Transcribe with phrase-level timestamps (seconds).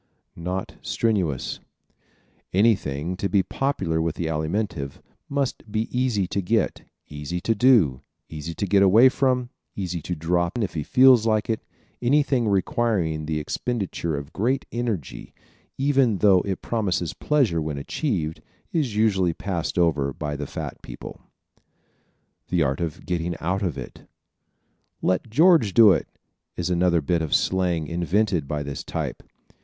[0.35, 1.59] Not Strenuous¶
[2.53, 4.93] Anything, to be popular with the Alimentive,
[5.29, 10.15] must be easy to get, easy to do, easy to get away from, easy to
[10.15, 11.59] drop if he feels like it.
[12.01, 15.35] Anything requiring the expenditure of great energy,
[15.77, 18.41] even though it promises pleasure when achieved,
[18.71, 21.21] is usually passed over by the fat people.
[22.47, 23.93] The Art of Getting Out Of It¶
[25.03, 26.07] "Let George do it"
[26.57, 29.21] is another bit of slang invented by this type.